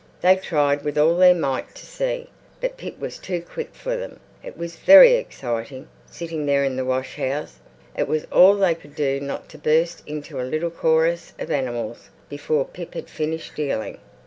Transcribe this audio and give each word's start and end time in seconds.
They 0.21 0.35
tried 0.35 0.81
with 0.83 0.97
all 0.97 1.15
their 1.15 1.35
might 1.35 1.75
to 1.75 1.85
see, 1.85 2.27
but 2.59 2.75
Pip 2.75 2.99
was 2.99 3.19
too 3.19 3.39
quick 3.39 3.75
for 3.75 3.95
them. 3.95 4.19
It 4.43 4.57
was 4.57 4.77
very 4.77 5.11
exciting, 5.13 5.89
sitting 6.09 6.47
there 6.47 6.63
in 6.63 6.75
the 6.75 6.83
washhouse; 6.83 7.59
it 7.95 8.07
was 8.07 8.25
all 8.31 8.55
they 8.55 8.73
could 8.73 8.95
do 8.95 9.19
not 9.19 9.47
to 9.49 9.59
burst 9.59 10.01
into 10.07 10.41
a 10.41 10.41
little 10.41 10.71
chorus 10.71 11.33
of 11.37 11.51
animals 11.51 12.09
before 12.29 12.65
Pip 12.65 12.95
had 12.95 13.11
finished 13.11 13.53
dealing. 13.53 13.99